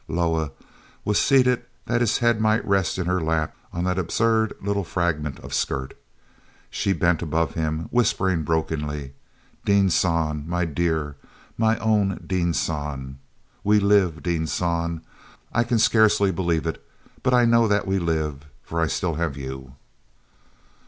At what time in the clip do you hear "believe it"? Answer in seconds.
16.31-16.83